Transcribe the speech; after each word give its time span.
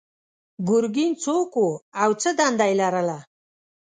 ګرګین 0.67 1.11
څوک 1.23 1.51
و 1.65 1.67
او 2.01 2.09
څه 2.21 2.29
دنده 2.39 2.65
یې 2.69 2.75
لرله؟ 2.81 3.17